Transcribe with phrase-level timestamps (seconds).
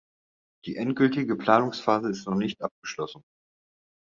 [0.65, 3.21] Die endgültige Planungsphase ist noch nicht abgeschlossen.